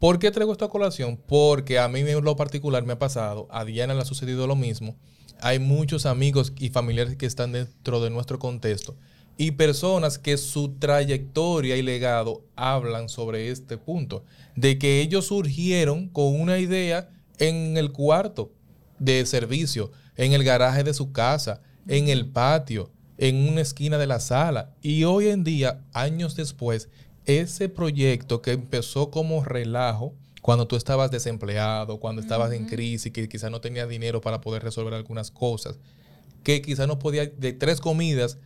¿Por 0.03 0.19
qué 0.19 0.33
traigo 0.33 0.51
esta 0.51 0.67
colación? 0.67 1.17
Porque 1.29 1.79
a 1.79 1.87
mí 1.87 2.01
en 2.01 2.25
lo 2.25 2.35
particular 2.35 2.85
me 2.85 2.95
ha 2.95 2.99
pasado, 2.99 3.47
a 3.53 3.65
Diana 3.65 3.95
le 3.95 4.01
ha 4.01 4.05
sucedido 4.05 4.49
lo 4.49 4.57
mismo. 4.57 4.97
Hay 5.41 5.61
muchos 5.61 6.07
amigos 6.07 6.53
y 6.59 6.71
familiares 6.71 7.15
que 7.15 7.27
están 7.27 7.53
dentro 7.53 8.01
de 8.01 8.11
nuestro 8.11 8.41
contexto 8.41 8.97
y 9.37 9.53
personas 9.53 10.19
que 10.19 10.39
su 10.39 10.71
trayectoria 10.71 11.77
y 11.77 11.83
legado 11.83 12.43
hablan 12.57 13.09
sobre 13.09 13.53
este 13.53 13.79
punto, 13.79 14.25
de 14.57 14.77
que 14.77 15.01
ellos 15.03 15.27
surgieron 15.27 16.09
con 16.09 16.35
una 16.35 16.59
idea 16.59 17.09
en 17.39 17.77
el 17.77 17.93
cuarto, 17.93 18.51
de 18.99 19.25
servicio, 19.25 19.93
en 20.17 20.33
el 20.33 20.43
garaje 20.43 20.83
de 20.83 20.95
su 20.95 21.13
casa, 21.13 21.63
en 21.87 22.09
el 22.09 22.27
patio, 22.27 22.91
en 23.19 23.49
una 23.49 23.61
esquina 23.61 23.99
de 23.99 24.09
la 24.09 24.19
sala. 24.19 24.75
Y 24.83 25.05
hoy 25.05 25.29
en 25.29 25.45
día, 25.45 25.85
años 25.93 26.35
después, 26.35 26.89
ese 27.27 27.69
proyecto 27.69 28.43
que 28.43 28.53
empezó 28.53 29.11
como 29.11 29.45
relajo, 29.45 30.15
cuando 30.41 30.67
tú 30.67 30.75
estabas 30.77 31.11
desempleado, 31.11 32.01
cuando 32.01 32.21
estabas 32.21 32.53
en 32.53 32.67
crisis, 32.67 33.13
que 33.13 33.29
quizás 33.29 33.51
no 33.51 33.61
tenías 33.61 33.89
dinero 33.89 34.21
para 34.21 34.41
poder 34.41 34.63
resolver 34.65 34.93
algunas 34.95 35.31
cosas, 35.31 35.79
que 36.43 36.61
quizás 36.63 36.89
no 36.89 36.99
podía, 36.99 37.27
de 37.27 37.53
tres 37.53 37.81
comidas, 37.81 38.39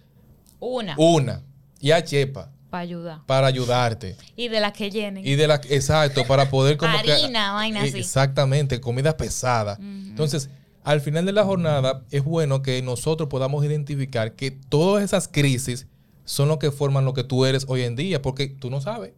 Una. 0.60 0.94
una, 0.98 1.42
y 1.80 1.92
a 1.92 2.04
chepa, 2.04 2.50
Para 2.68 2.82
ayudar. 2.82 3.20
para 3.26 3.46
ayudarte. 3.46 4.16
Y 4.36 4.48
de 4.48 4.60
las 4.60 4.72
que 4.72 4.90
llenen. 4.90 5.26
Y 5.26 5.36
de 5.36 5.46
la, 5.48 5.54
exacto, 5.70 6.26
para 6.26 6.50
poder 6.50 6.76
como 6.76 7.00
que- 7.02 7.12
Harina, 7.12 7.52
vaina 7.52 7.82
así. 7.82 7.98
Exactamente, 7.98 8.78
comida 8.80 9.16
pesada. 9.16 9.78
Entonces, 9.80 10.50
al 10.84 11.00
final 11.00 11.24
de 11.24 11.32
la 11.32 11.44
jornada, 11.44 12.04
es 12.10 12.22
bueno 12.22 12.60
que 12.62 12.80
nosotros 12.82 13.28
podamos 13.30 13.64
identificar 13.64 14.34
que 14.34 14.50
todas 14.50 15.02
esas 15.02 15.28
crisis 15.28 15.86
son 16.26 16.48
lo 16.48 16.58
que 16.58 16.70
forman 16.70 17.04
lo 17.04 17.14
que 17.14 17.24
tú 17.24 17.46
eres 17.46 17.64
hoy 17.68 17.82
en 17.82 17.96
día, 17.96 18.20
porque 18.20 18.48
tú 18.48 18.68
no 18.68 18.82
sabes. 18.82 19.12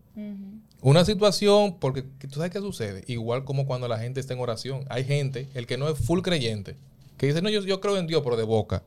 Una 0.81 1.05
situación, 1.05 1.79
porque 1.81 2.03
tú 2.03 2.37
sabes 2.37 2.53
qué 2.53 2.61
sucede, 2.61 3.03
igual 3.09 3.45
como 3.45 3.67
cuando 3.67 3.89
la 3.89 3.99
gente 3.99 4.21
está 4.21 4.35
en 4.35 4.41
oración. 4.41 4.85
Hay 4.91 5.05
gente, 5.05 5.49
el 5.55 5.67
que 5.67 5.77
no 5.77 5.89
es 5.89 5.99
full 5.99 6.21
creyente, 6.21 6.77
que 7.17 7.27
dice, 7.27 7.43
no, 7.43 7.49
yo, 7.49 7.63
yo 7.63 7.81
creo 7.81 7.97
en 7.97 8.07
Dios, 8.07 8.23
pero 8.23 8.37
de 8.37 8.45
boca. 8.45 8.85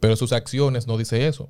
Pero 0.00 0.16
sus 0.16 0.32
acciones 0.32 0.86
no 0.86 0.98
dice 0.98 1.26
eso. 1.26 1.48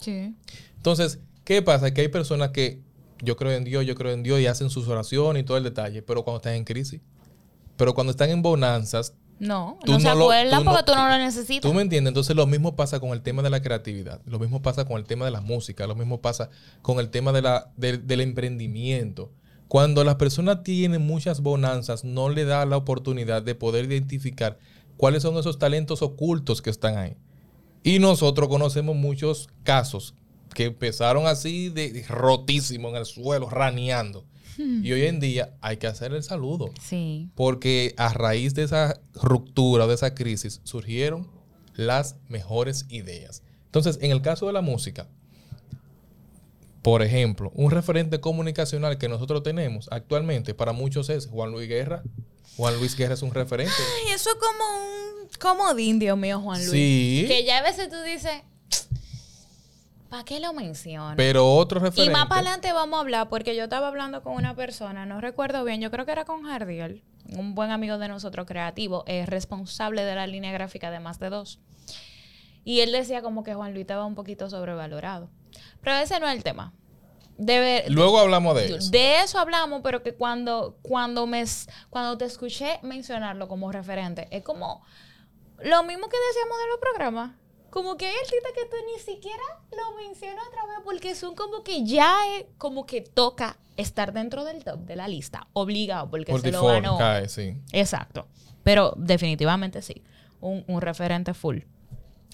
Sí. 0.00 0.34
Entonces, 0.76 1.20
¿qué 1.44 1.62
pasa? 1.62 1.92
Que 1.92 2.00
hay 2.00 2.08
personas 2.08 2.50
que 2.50 2.80
yo 3.22 3.36
creo 3.36 3.52
en 3.52 3.64
Dios, 3.64 3.84
yo 3.84 3.94
creo 3.94 4.12
en 4.12 4.22
Dios 4.22 4.40
y 4.40 4.46
hacen 4.46 4.70
sus 4.70 4.88
oraciones 4.88 5.42
y 5.42 5.46
todo 5.46 5.58
el 5.58 5.64
detalle, 5.64 6.02
pero 6.02 6.24
cuando 6.24 6.38
están 6.38 6.54
en 6.54 6.64
crisis, 6.64 7.02
pero 7.76 7.94
cuando 7.94 8.12
están 8.12 8.30
en 8.30 8.40
bonanzas, 8.40 9.14
No, 9.40 9.78
Tú 9.84 9.92
no 9.92 9.98
se 10.00 10.04
no 10.04 10.10
acuerdan 10.12 10.64
no- 10.64 10.70
porque 10.70 10.84
tú 10.84 10.94
no 10.94 11.08
lo 11.08 11.18
necesitas. 11.18 11.62
¿tú 11.68 11.74
me 11.74 11.82
entiendes? 11.82 12.10
Entonces 12.10 12.36
lo 12.36 12.46
mismo 12.46 12.76
pasa 12.76 13.00
con 13.00 13.10
el 13.10 13.22
tema 13.22 13.42
de 13.42 13.50
la 13.50 13.60
creatividad, 13.62 14.20
lo 14.26 14.38
mismo 14.38 14.60
pasa 14.62 14.84
con 14.84 14.98
el 14.98 15.04
tema 15.04 15.24
de 15.24 15.30
la 15.32 15.40
música, 15.40 15.86
lo 15.86 15.96
mismo 15.96 16.20
pasa 16.20 16.50
con 16.82 17.00
el 17.00 17.08
tema 17.10 17.32
de 17.32 17.42
la, 17.42 17.72
del- 17.76 18.06
del 18.06 18.20
emprendimiento. 18.20 19.32
Cuando 19.66 20.04
las 20.04 20.16
personas 20.16 20.62
tienen 20.62 21.06
muchas 21.06 21.40
bonanzas, 21.40 22.04
no 22.04 22.28
le 22.28 22.44
da 22.44 22.66
la 22.66 22.76
oportunidad 22.76 23.40
de 23.42 23.54
poder 23.54 23.86
identificar 23.86 24.58
cuáles 24.96 25.22
son 25.22 25.36
esos 25.38 25.58
talentos 25.58 26.02
ocultos 26.02 26.60
que 26.60 26.70
están 26.70 26.98
ahí. 26.98 27.16
Y 27.82 27.98
nosotros 27.98 28.48
conocemos 28.48 28.94
muchos 28.94 29.48
casos 29.62 30.14
que 30.54 30.64
empezaron 30.64 31.26
así 31.26 31.70
de 31.70 32.04
rotísimo 32.08 32.88
en 32.90 32.96
el 32.96 33.06
suelo, 33.06 33.48
raneando. 33.48 34.24
Y 34.82 34.92
hoy 34.92 35.06
en 35.06 35.20
día 35.20 35.54
hay 35.60 35.76
que 35.76 35.86
hacer 35.86 36.12
el 36.12 36.22
saludo. 36.22 36.70
Sí. 36.80 37.30
Porque 37.34 37.94
a 37.96 38.12
raíz 38.12 38.54
de 38.54 38.62
esa 38.62 39.00
ruptura, 39.14 39.86
de 39.86 39.94
esa 39.94 40.14
crisis, 40.14 40.60
surgieron 40.64 41.28
las 41.74 42.16
mejores 42.28 42.86
ideas. 42.88 43.42
Entonces, 43.66 43.98
en 44.02 44.10
el 44.10 44.22
caso 44.22 44.46
de 44.46 44.52
la 44.52 44.60
música, 44.60 45.08
por 46.82 47.02
ejemplo, 47.02 47.52
un 47.54 47.70
referente 47.70 48.20
comunicacional 48.20 48.98
que 48.98 49.08
nosotros 49.08 49.42
tenemos 49.42 49.88
actualmente 49.90 50.54
para 50.54 50.72
muchos 50.72 51.10
es 51.10 51.26
Juan 51.26 51.50
Luis 51.52 51.68
Guerra. 51.68 52.02
Juan 52.56 52.76
Luis 52.78 52.96
Guerra 52.96 53.14
es 53.14 53.22
un 53.22 53.32
referente. 53.32 53.72
Ay, 54.06 54.12
eso 54.14 54.30
es 54.30 54.36
como 54.36 54.64
un 55.22 55.28
comodín, 55.38 55.98
Dios 55.98 56.16
mío, 56.16 56.40
Juan 56.40 56.58
Luis. 56.58 56.70
Sí, 56.70 57.24
Que 57.28 57.44
ya 57.44 57.58
a 57.58 57.62
veces 57.62 57.90
tú 57.90 57.96
dices, 58.02 58.32
¿para 60.10 60.24
qué 60.24 60.40
lo 60.40 60.52
mencionas? 60.52 61.14
pero 61.16 61.54
otro 61.54 61.80
Y 61.80 61.84
referente. 61.84 62.12
más 62.12 62.26
para 62.26 62.40
adelante 62.42 62.72
vamos 62.72 62.98
a 62.98 63.00
hablar, 63.00 63.28
porque 63.30 63.56
yo 63.56 63.64
estaba 63.64 63.88
hablando 63.88 64.22
con 64.22 64.34
una 64.34 64.54
persona, 64.54 65.06
no 65.06 65.20
recuerdo 65.20 65.64
bien, 65.64 65.80
yo 65.80 65.90
creo 65.90 66.04
que 66.04 66.12
era 66.12 66.24
con 66.26 66.42
Jardiel, 66.42 67.02
un 67.36 67.54
buen 67.54 67.70
amigo 67.70 67.96
de 67.96 68.08
nosotros 68.08 68.46
creativo, 68.46 69.04
es 69.06 69.28
responsable 69.28 70.04
de 70.04 70.14
la 70.14 70.26
línea 70.26 70.52
gráfica 70.52 70.90
de 70.90 71.00
más 71.00 71.18
de 71.18 71.30
dos. 71.30 71.60
Y 72.64 72.80
él 72.80 72.92
decía 72.92 73.22
como 73.22 73.42
que 73.42 73.54
Juan 73.54 73.72
Luis 73.72 73.82
estaba 73.82 74.04
un 74.04 74.14
poquito 74.14 74.50
sobrevalorado. 74.50 75.30
Pero 75.80 75.96
ese 75.96 76.20
no 76.20 76.28
es 76.28 76.36
el 76.36 76.42
tema. 76.44 76.74
Debe, 77.38 77.84
Luego 77.88 78.18
hablamos 78.18 78.54
de 78.54 78.76
eso. 78.76 78.90
de 78.90 79.20
eso 79.22 79.38
hablamos, 79.38 79.80
pero 79.82 80.02
que 80.02 80.14
cuando, 80.14 80.76
cuando, 80.82 81.26
me, 81.26 81.42
cuando 81.88 82.18
te 82.18 82.26
escuché 82.26 82.78
mencionarlo 82.82 83.48
como 83.48 83.72
referente, 83.72 84.28
es 84.30 84.42
como 84.42 84.84
lo 85.58 85.82
mismo 85.84 86.06
que 86.08 86.16
decíamos 86.28 86.58
de 86.58 86.66
los 86.68 86.78
programas. 86.80 87.32
Como 87.70 87.96
que 87.96 88.06
hay 88.06 88.14
artistas 88.14 88.52
que 88.54 88.64
tú 88.68 88.76
ni 88.92 89.00
siquiera 89.00 89.42
lo 89.70 89.96
mencionas 89.96 90.44
otra 90.48 90.66
vez 90.66 90.76
porque 90.84 91.14
son 91.14 91.34
como 91.34 91.62
que 91.62 91.84
ya 91.84 92.16
es 92.36 92.46
como 92.58 92.84
que 92.86 93.00
toca 93.00 93.56
estar 93.76 94.12
dentro 94.12 94.44
del 94.44 94.64
top 94.64 94.80
de 94.80 94.96
la 94.96 95.08
lista, 95.08 95.46
obligado, 95.52 96.10
porque 96.10 96.32
Por 96.32 96.40
se 96.40 96.50
lo 96.50 96.62
default 96.62 96.82
ganó. 96.84 96.98
cae, 96.98 97.28
sí. 97.28 97.56
Exacto. 97.72 98.26
Pero 98.62 98.92
definitivamente 98.96 99.82
sí, 99.82 100.02
un, 100.40 100.64
un 100.66 100.80
referente 100.80 101.32
full. 101.32 101.60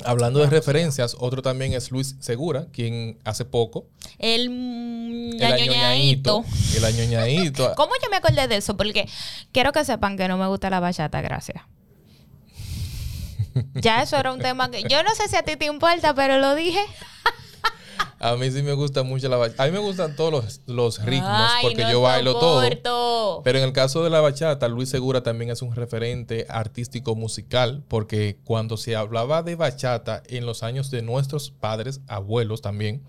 Hablando 0.05 0.40
de 0.40 0.50
referencias, 0.50 1.16
otro 1.19 1.40
también 1.40 1.73
es 1.73 1.90
Luis 1.90 2.16
Segura, 2.21 2.66
quien 2.71 3.19
hace 3.25 3.47
poco. 3.47 3.87
El, 4.19 4.50
mm, 4.50 5.40
El 5.40 5.43
añoñaíto. 5.52 6.45
El 6.76 6.85
añoñaíto. 6.85 7.73
¿Cómo 7.76 7.93
yo 8.02 8.11
me 8.11 8.16
acordé 8.16 8.47
de 8.47 8.57
eso? 8.57 8.76
Porque 8.76 9.09
quiero 9.52 9.73
que 9.73 9.85
sepan 9.87 10.16
que 10.19 10.28
no 10.28 10.37
me 10.37 10.47
gusta 10.49 10.69
la 10.69 10.81
bachata, 10.81 11.23
gracias. 11.23 11.62
Ya 13.75 14.03
eso 14.03 14.17
era 14.17 14.33
un 14.33 14.41
tema 14.41 14.71
que 14.71 14.83
yo 14.85 15.03
no 15.03 15.15
sé 15.15 15.29
si 15.29 15.37
a 15.37 15.43
ti 15.43 15.57
te 15.57 15.67
importa, 15.67 16.15
pero 16.15 16.39
lo 16.39 16.55
dije. 16.55 16.81
A 18.19 18.35
mí 18.37 18.51
sí 18.51 18.63
me 18.63 18.73
gusta 18.73 19.03
mucho 19.03 19.29
la 19.29 19.37
bachata. 19.37 19.63
A 19.63 19.67
mí 19.67 19.73
me 19.73 19.79
gustan 19.79 20.17
todos 20.17 20.33
los, 20.33 20.61
los 20.67 21.05
ritmos 21.05 21.29
Ay, 21.31 21.63
porque 21.63 21.83
no 21.83 21.91
yo 21.93 22.01
bailo 22.01 22.33
todo. 22.39 22.63
soporto. 22.63 23.43
Pero 23.45 23.59
en 23.59 23.65
el 23.65 23.73
caso 23.73 24.03
de 24.03 24.09
la 24.11 24.21
bachata, 24.23 24.69
Luis 24.69 24.89
Segura 24.89 25.23
también 25.23 25.51
es 25.51 25.61
un 25.61 25.75
referente 25.75 26.47
artístico 26.49 27.15
musical 27.15 27.85
porque 27.89 28.39
cuando 28.45 28.79
se 28.79 28.97
hablaba 28.97 29.43
de 29.43 29.55
bachata 29.55 30.23
en 30.29 30.47
los 30.47 30.63
años 30.63 30.91
de 30.91 31.03
nuestros 31.03 31.51
padres, 31.51 32.01
abuelos 32.09 32.63
también, 32.63 33.03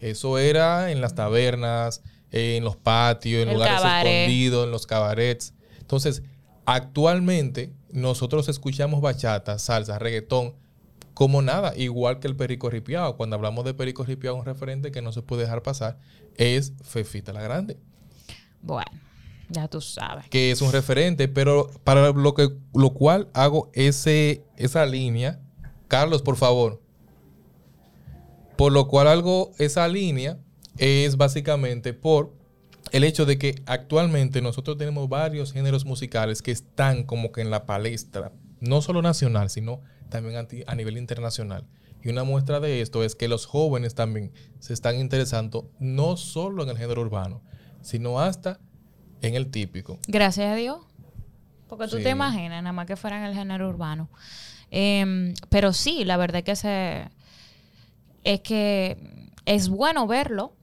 eso 0.00 0.38
era 0.38 0.90
en 0.90 1.02
las 1.02 1.14
tabernas, 1.14 2.02
en 2.32 2.64
los 2.64 2.76
patios, 2.76 3.42
en 3.42 3.48
El 3.48 3.54
lugares 3.54 3.76
cabaret. 3.82 4.06
escondidos, 4.22 4.64
en 4.64 4.70
los 4.70 4.86
cabarets. 4.86 5.52
Entonces, 5.80 6.22
actualmente 6.64 7.72
nosotros 7.96 8.48
escuchamos 8.50 9.00
bachata, 9.00 9.58
salsa, 9.58 9.98
reggaetón 9.98 10.54
como 11.14 11.40
nada, 11.40 11.72
igual 11.76 12.20
que 12.20 12.28
el 12.28 12.36
perico 12.36 12.68
ripiado. 12.68 13.16
Cuando 13.16 13.36
hablamos 13.36 13.64
de 13.64 13.72
perico 13.72 14.04
ripiado, 14.04 14.36
un 14.36 14.44
referente 14.44 14.92
que 14.92 15.00
no 15.00 15.12
se 15.12 15.22
puede 15.22 15.44
dejar 15.44 15.62
pasar 15.62 15.98
es 16.34 16.74
Fefita 16.82 17.32
la 17.32 17.40
Grande 17.40 17.78
Bueno, 18.60 18.90
ya 19.48 19.66
tú 19.66 19.80
sabes. 19.80 20.28
que 20.28 20.50
es 20.50 20.60
un 20.60 20.72
referente, 20.72 21.26
pero 21.26 21.70
para 21.84 22.10
lo 22.10 22.34
que 22.34 22.50
lo 22.74 22.90
cual 22.90 23.30
hago 23.32 23.70
ese 23.72 24.44
esa 24.58 24.84
línea, 24.84 25.40
Carlos, 25.88 26.20
por 26.20 26.36
favor. 26.36 26.82
Por 28.58 28.72
lo 28.72 28.86
cual 28.86 29.08
hago 29.08 29.52
esa 29.58 29.88
línea 29.88 30.38
es 30.76 31.16
básicamente 31.16 31.94
por 31.94 32.35
el 32.96 33.04
hecho 33.04 33.26
de 33.26 33.38
que 33.38 33.62
actualmente 33.66 34.40
nosotros 34.42 34.76
tenemos 34.78 35.08
varios 35.08 35.52
géneros 35.52 35.84
musicales 35.84 36.42
que 36.42 36.50
están 36.50 37.04
como 37.04 37.32
que 37.32 37.40
en 37.42 37.50
la 37.50 37.66
palestra, 37.66 38.32
no 38.60 38.80
solo 38.82 39.02
nacional, 39.02 39.50
sino 39.50 39.80
también 40.08 40.46
a 40.66 40.74
nivel 40.74 40.96
internacional. 40.98 41.66
Y 42.02 42.08
una 42.08 42.24
muestra 42.24 42.60
de 42.60 42.80
esto 42.80 43.02
es 43.04 43.14
que 43.14 43.28
los 43.28 43.46
jóvenes 43.46 43.94
también 43.94 44.32
se 44.60 44.72
están 44.72 44.96
interesando 44.98 45.70
no 45.78 46.16
solo 46.16 46.62
en 46.62 46.70
el 46.70 46.78
género 46.78 47.02
urbano, 47.02 47.42
sino 47.82 48.20
hasta 48.20 48.60
en 49.22 49.34
el 49.34 49.50
típico. 49.50 49.98
Gracias 50.06 50.52
a 50.52 50.54
Dios. 50.54 50.78
Porque 51.68 51.88
tú 51.88 51.96
Sí. 51.96 52.04
te 52.04 52.10
imaginas, 52.10 52.62
nada 52.62 52.72
más 52.72 52.86
que 52.86 52.96
fuera 52.96 53.18
en 53.18 53.24
el 53.24 53.34
género 53.34 53.68
urbano. 53.68 54.08
Em, 54.70 55.34
pero 55.48 55.72
sí, 55.72 56.04
la 56.04 56.16
verdad 56.16 56.38
es 56.38 56.44
que 56.44 56.56
se, 56.56 57.08
es 58.24 58.40
que 58.40 58.96
es 59.44 59.68
bueno 59.68 60.06
verlo. 60.06 60.55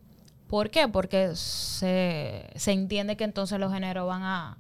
¿Por 0.48 0.70
qué? 0.70 0.88
Porque 0.88 1.36
se, 1.36 2.50
se 2.56 2.72
entiende 2.72 3.18
que 3.18 3.24
entonces 3.24 3.60
los 3.60 3.74
géneros 3.74 4.08
van 4.08 4.24
a, 4.24 4.58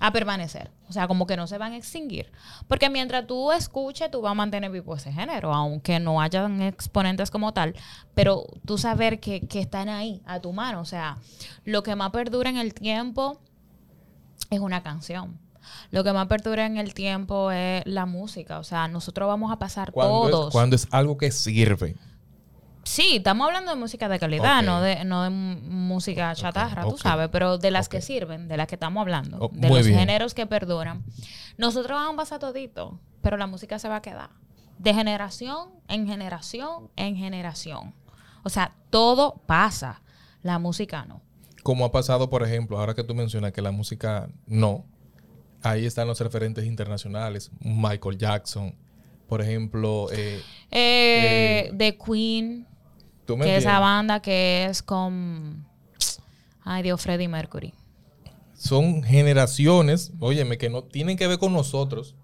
a 0.00 0.12
permanecer. 0.12 0.70
O 0.88 0.92
sea, 0.92 1.06
como 1.06 1.26
que 1.26 1.36
no 1.36 1.46
se 1.46 1.58
van 1.58 1.72
a 1.72 1.76
extinguir. 1.76 2.32
Porque 2.66 2.90
mientras 2.90 3.26
tú 3.26 3.52
escuches, 3.52 4.10
tú 4.10 4.22
vas 4.22 4.32
a 4.32 4.34
mantener 4.34 4.70
vivo 4.70 4.96
ese 4.96 5.12
género, 5.12 5.54
aunque 5.54 6.00
no 6.00 6.20
hayan 6.20 6.62
exponentes 6.62 7.30
como 7.30 7.52
tal. 7.52 7.76
Pero 8.14 8.46
tú 8.64 8.76
saber 8.78 9.20
que, 9.20 9.46
que 9.46 9.60
están 9.60 9.88
ahí, 9.88 10.20
a 10.26 10.40
tu 10.40 10.52
mano. 10.52 10.80
O 10.80 10.84
sea, 10.84 11.18
lo 11.64 11.82
que 11.82 11.94
más 11.94 12.10
perdura 12.10 12.50
en 12.50 12.56
el 12.56 12.74
tiempo 12.74 13.40
es 14.50 14.58
una 14.58 14.82
canción. 14.82 15.38
Lo 15.90 16.02
que 16.02 16.12
más 16.12 16.26
perdura 16.26 16.66
en 16.66 16.78
el 16.78 16.94
tiempo 16.94 17.50
es 17.50 17.82
la 17.86 18.06
música. 18.06 18.58
O 18.58 18.64
sea, 18.64 18.88
nosotros 18.88 19.28
vamos 19.28 19.52
a 19.52 19.58
pasar 19.58 19.92
Cuando 19.92 20.28
todos. 20.30 20.46
es, 20.48 20.52
cuando 20.52 20.76
es 20.76 20.88
algo 20.90 21.16
que 21.18 21.30
sirve. 21.30 21.96
Sí, 22.90 23.18
estamos 23.18 23.46
hablando 23.46 23.70
de 23.70 23.76
música 23.76 24.08
de 24.08 24.18
calidad, 24.18 24.64
no 24.64 24.80
de, 24.80 25.04
no 25.04 25.22
de 25.22 25.30
música 25.30 26.34
chatarra, 26.34 26.82
tú 26.82 26.88
ok. 26.94 26.98
sabes, 26.98 27.28
pero 27.30 27.56
de 27.56 27.70
las 27.70 27.88
que 27.88 28.00
sirven, 28.02 28.48
de 28.48 28.56
las 28.56 28.66
que 28.66 28.74
estamos 28.74 29.00
hablando, 29.00 29.38
Oh, 29.40 29.48
de 29.52 29.68
los 29.68 29.86
bien. 29.86 29.96
géneros 30.00 30.34
que 30.34 30.44
perduran. 30.46 31.04
Nosotros 31.56 31.96
vamos 31.96 32.14
a 32.14 32.16
pasar 32.16 32.40
todito, 32.40 32.98
pero 33.22 33.36
la 33.36 33.46
música 33.46 33.78
se 33.78 33.88
va 33.88 33.94
a 33.96 34.02
quedar. 34.02 34.30
De 34.78 34.92
generación 34.92 35.68
en 35.86 36.08
generación 36.08 36.90
en 36.96 37.14
generación. 37.14 37.94
O 38.42 38.48
sea, 38.48 38.74
todo 38.90 39.40
pasa. 39.46 40.02
La 40.42 40.58
música 40.58 41.04
no. 41.04 41.22
Como 41.62 41.84
ha 41.84 41.92
pasado, 41.92 42.28
por 42.28 42.42
ejemplo, 42.42 42.76
ahora 42.80 42.94
que 42.94 43.04
tú 43.04 43.14
mencionas 43.14 43.52
que 43.52 43.62
la 43.62 43.70
música 43.70 44.28
no, 44.46 44.84
Ahí 45.62 45.86
están 45.86 46.08
los 46.08 46.18
referentes 46.18 46.64
internacionales. 46.64 47.52
Michael 47.60 48.18
Jackson, 48.18 48.74
por 49.28 49.42
ejemplo. 49.42 50.08
Eh, 50.10 50.42
eh, 50.72 51.70
The 51.76 51.96
Queen, 51.98 52.66
que 53.38 53.56
es 53.56 53.64
esa 53.64 53.78
banda 53.78 54.20
que 54.20 54.66
es 54.66 54.82
con. 54.82 55.66
Ay, 56.62 56.82
Dios, 56.82 57.00
Freddie 57.00 57.28
Mercury. 57.28 57.74
Son 58.54 59.02
generaciones, 59.02 60.12
óyeme, 60.20 60.58
que 60.58 60.68
no 60.68 60.84
tienen 60.84 61.16
que 61.16 61.26
ver 61.26 61.38
con 61.38 61.52
nosotros. 61.52 62.14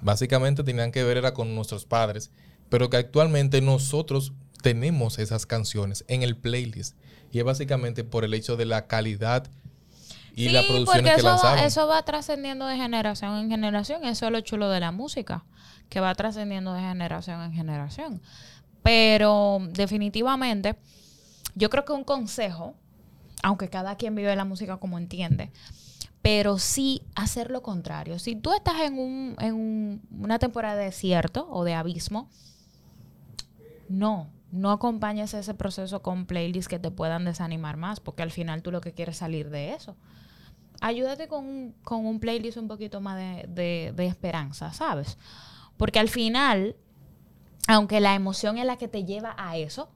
Básicamente 0.00 0.62
tenían 0.62 0.92
que 0.92 1.02
ver 1.04 1.16
era 1.16 1.34
con 1.34 1.54
nuestros 1.54 1.84
padres. 1.84 2.30
Pero 2.68 2.88
que 2.88 2.96
actualmente 2.96 3.60
nosotros 3.60 4.32
tenemos 4.62 5.18
esas 5.18 5.44
canciones 5.44 6.04
en 6.08 6.22
el 6.22 6.36
playlist. 6.36 6.96
Y 7.32 7.38
es 7.38 7.44
básicamente 7.44 8.04
por 8.04 8.24
el 8.24 8.34
hecho 8.34 8.56
de 8.56 8.66
la 8.66 8.86
calidad 8.86 9.50
y 10.34 10.48
la 10.48 10.62
producción 10.62 11.04
que 11.04 11.14
eso 11.14 11.36
Va, 11.42 11.64
eso 11.64 11.86
va 11.86 12.02
trascendiendo 12.04 12.66
de 12.66 12.76
generación 12.76 13.36
en 13.36 13.50
generación. 13.50 14.04
Eso 14.04 14.26
es 14.26 14.32
lo 14.32 14.40
chulo 14.40 14.70
de 14.70 14.80
la 14.80 14.92
música, 14.92 15.44
que 15.88 16.00
va 16.00 16.14
trascendiendo 16.14 16.72
de 16.72 16.80
generación 16.80 17.42
en 17.42 17.52
generación. 17.52 18.22
Pero 18.82 19.60
definitivamente, 19.70 20.76
yo 21.54 21.70
creo 21.70 21.84
que 21.84 21.92
un 21.92 22.04
consejo, 22.04 22.74
aunque 23.42 23.68
cada 23.68 23.96
quien 23.96 24.14
vive 24.14 24.34
la 24.34 24.44
música 24.44 24.78
como 24.78 24.98
entiende, 24.98 25.50
pero 26.22 26.58
sí 26.58 27.02
hacer 27.16 27.50
lo 27.50 27.62
contrario. 27.62 28.18
Si 28.18 28.36
tú 28.36 28.52
estás 28.52 28.80
en, 28.82 28.98
un, 28.98 29.36
en 29.40 30.00
una 30.18 30.38
temporada 30.38 30.76
de 30.76 30.84
desierto 30.84 31.48
o 31.50 31.64
de 31.64 31.74
abismo, 31.74 32.28
no, 33.88 34.30
no 34.52 34.70
acompañes 34.70 35.34
ese 35.34 35.54
proceso 35.54 36.00
con 36.02 36.26
playlists 36.26 36.68
que 36.68 36.78
te 36.78 36.90
puedan 36.90 37.24
desanimar 37.24 37.76
más, 37.76 38.00
porque 38.00 38.22
al 38.22 38.30
final 38.30 38.62
tú 38.62 38.70
lo 38.70 38.80
que 38.80 38.92
quieres 38.92 39.16
es 39.16 39.18
salir 39.18 39.50
de 39.50 39.74
eso. 39.74 39.96
Ayúdate 40.80 41.28
con, 41.28 41.74
un 41.88 42.20
playlist 42.20 42.56
un 42.56 42.68
poquito 42.68 43.00
más 43.00 43.16
de, 43.16 43.92
de 43.94 44.06
esperanza, 44.06 44.72
¿sabes? 44.72 45.18
Porque 45.76 45.98
al 45.98 46.08
final, 46.08 46.76
aunque 47.68 48.00
la 48.00 48.14
emoción 48.14 48.58
es 48.58 48.66
la 48.66 48.76
que 48.76 48.88
te 48.88 49.04
lleva 49.04 49.34
a 49.38 49.56
eso, 49.56 49.88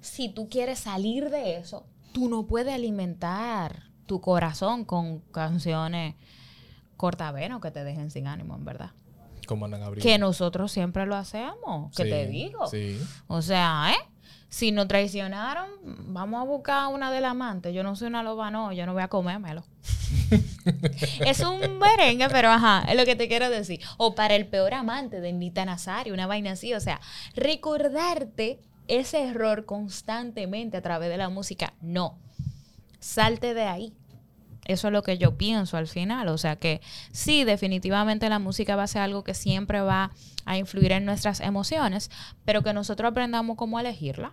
si 0.00 0.28
tú 0.28 0.48
quieres 0.48 0.78
salir 0.80 1.30
de 1.30 1.56
eso, 1.56 1.86
tú 2.12 2.28
no 2.28 2.46
puedes 2.46 2.74
alimentar 2.74 3.84
tu 4.06 4.20
corazón 4.20 4.84
con 4.84 5.20
canciones 5.32 6.14
cortavenas 6.96 7.60
que 7.60 7.70
te 7.70 7.84
dejen 7.84 8.10
sin 8.10 8.26
ánimo, 8.26 8.54
en 8.54 8.64
verdad. 8.64 8.90
Como 9.46 9.64
Ana 9.64 9.78
Gabriel. 9.78 10.02
Que 10.02 10.18
nosotros 10.18 10.72
siempre 10.72 11.06
lo 11.06 11.14
hacemos, 11.16 11.94
que 11.94 12.04
te 12.04 12.26
digo. 12.26 12.66
Sí. 12.66 13.00
O 13.28 13.42
sea, 13.42 13.92
¿eh? 13.92 14.10
Si 14.48 14.72
nos 14.72 14.88
traicionaron, 14.88 15.68
vamos 16.08 16.40
a 16.40 16.44
buscar 16.44 16.86
una 16.88 17.10
del 17.10 17.24
amante. 17.24 17.72
Yo 17.72 17.82
no 17.82 17.96
soy 17.96 18.08
una 18.08 18.22
loba, 18.22 18.50
no, 18.50 18.72
yo 18.72 18.86
no 18.86 18.92
voy 18.92 19.02
a 19.02 19.08
comérmelo. 19.08 19.64
es 21.26 21.40
un 21.40 21.78
merengue, 21.78 22.28
pero 22.28 22.50
ajá, 22.50 22.84
es 22.88 22.96
lo 22.96 23.04
que 23.04 23.16
te 23.16 23.28
quiero 23.28 23.50
decir. 23.50 23.80
O 23.96 24.14
para 24.14 24.34
el 24.34 24.46
peor 24.46 24.74
amante 24.74 25.20
de 25.20 25.32
Nita 25.32 25.64
Nazario, 25.64 26.14
una 26.14 26.26
vaina 26.26 26.52
así. 26.52 26.74
O 26.74 26.80
sea, 26.80 27.00
recordarte 27.34 28.60
ese 28.88 29.24
error 29.24 29.64
constantemente 29.64 30.76
a 30.76 30.82
través 30.82 31.08
de 31.08 31.16
la 31.16 31.28
música, 31.28 31.74
no. 31.80 32.18
Salte 33.00 33.54
de 33.54 33.64
ahí. 33.64 33.92
Eso 34.64 34.88
es 34.88 34.92
lo 34.92 35.02
que 35.02 35.16
yo 35.16 35.36
pienso 35.36 35.76
al 35.76 35.86
final. 35.86 36.28
O 36.28 36.38
sea 36.38 36.56
que 36.56 36.80
sí, 37.12 37.44
definitivamente 37.44 38.28
la 38.28 38.38
música 38.38 38.74
va 38.74 38.82
a 38.82 38.88
ser 38.88 39.02
algo 39.02 39.22
que 39.22 39.34
siempre 39.34 39.80
va 39.80 40.10
a 40.44 40.58
influir 40.58 40.92
en 40.92 41.04
nuestras 41.04 41.40
emociones, 41.40 42.10
pero 42.44 42.62
que 42.62 42.72
nosotros 42.72 43.10
aprendamos 43.10 43.56
cómo 43.56 43.78
elegirla. 43.78 44.32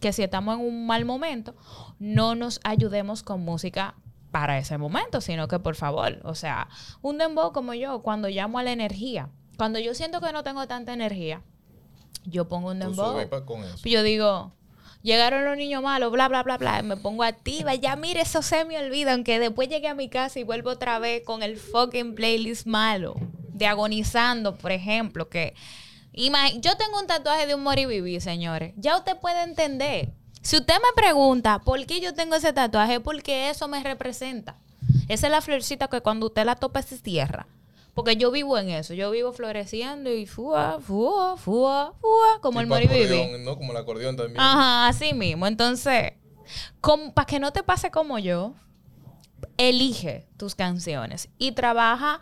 Que 0.00 0.12
si 0.12 0.24
estamos 0.24 0.56
en 0.56 0.64
un 0.64 0.86
mal 0.86 1.04
momento, 1.04 1.54
no 2.00 2.34
nos 2.34 2.60
ayudemos 2.64 3.22
con 3.22 3.44
música 3.44 3.94
para 4.32 4.58
ese 4.58 4.76
momento, 4.78 5.20
sino 5.20 5.46
que 5.46 5.60
por 5.60 5.76
favor, 5.76 6.18
o 6.24 6.34
sea, 6.34 6.68
un 7.02 7.18
dembow 7.18 7.52
como 7.52 7.74
yo, 7.74 8.02
cuando 8.02 8.28
llamo 8.28 8.58
a 8.58 8.64
la 8.64 8.72
energía, 8.72 9.28
cuando 9.56 9.78
yo 9.78 9.94
siento 9.94 10.20
que 10.20 10.32
no 10.32 10.42
tengo 10.42 10.66
tanta 10.66 10.92
energía, 10.92 11.42
yo 12.24 12.48
pongo 12.48 12.70
un 12.70 12.80
dembow. 12.80 13.20
Yo 13.84 14.02
digo, 14.02 14.52
llegaron 15.02 15.44
los 15.44 15.56
niños 15.56 15.82
malos, 15.82 16.10
bla, 16.10 16.28
bla, 16.28 16.42
bla, 16.42 16.58
bla, 16.58 16.82
me 16.82 16.96
pongo 16.96 17.22
activa, 17.22 17.74
ya 17.76 17.94
mire, 17.94 18.22
eso 18.22 18.42
se 18.42 18.64
me 18.64 18.78
olvida, 18.78 19.12
aunque 19.12 19.38
después 19.38 19.68
llegue 19.68 19.86
a 19.86 19.94
mi 19.94 20.08
casa 20.08 20.40
y 20.40 20.42
vuelvo 20.42 20.70
otra 20.70 20.98
vez 20.98 21.22
con 21.24 21.42
el 21.42 21.58
fucking 21.58 22.14
playlist 22.16 22.66
malo, 22.66 23.14
de 23.52 23.66
agonizando, 23.66 24.56
por 24.56 24.72
ejemplo, 24.72 25.28
que... 25.28 25.54
Yo 26.14 26.76
tengo 26.76 27.00
un 27.00 27.06
tatuaje 27.06 27.46
de 27.46 27.54
un 27.54 27.62
moribibi, 27.62 28.20
señores. 28.20 28.74
Ya 28.76 28.98
usted 28.98 29.16
puede 29.18 29.44
entender. 29.44 30.12
Si 30.42 30.56
usted 30.56 30.74
me 30.74 30.92
pregunta 30.94 31.60
por 31.60 31.86
qué 31.86 32.00
yo 32.00 32.14
tengo 32.14 32.34
ese 32.34 32.52
tatuaje, 32.52 33.00
porque 33.00 33.48
eso 33.48 33.68
me 33.68 33.82
representa. 33.82 34.56
Esa 35.08 35.26
es 35.28 35.30
la 35.30 35.40
florcita 35.40 35.88
que 35.88 36.00
cuando 36.00 36.26
usted 36.26 36.44
la 36.44 36.56
topa 36.56 36.82
se 36.82 36.98
cierra. 36.98 37.46
Porque 37.94 38.16
yo 38.16 38.30
vivo 38.30 38.56
en 38.56 38.70
eso, 38.70 38.94
yo 38.94 39.10
vivo 39.10 39.32
floreciendo 39.32 40.10
y 40.10 40.26
fua, 40.26 40.80
fua, 40.80 41.36
fua, 41.36 41.94
fua, 42.00 42.40
como 42.40 42.60
el 42.60 42.66
moribibi. 42.66 43.38
¿no? 43.44 43.56
Como 43.56 43.72
el 43.72 43.78
acordeón 43.78 44.16
también. 44.16 44.40
Ajá, 44.40 44.88
así 44.88 45.12
mismo. 45.12 45.46
Entonces, 45.46 46.14
para 47.14 47.26
que 47.26 47.38
no 47.38 47.52
te 47.52 47.62
pase 47.62 47.90
como 47.90 48.18
yo, 48.18 48.54
elige 49.58 50.26
tus 50.38 50.54
canciones 50.54 51.28
y 51.38 51.52
trabaja 51.52 52.20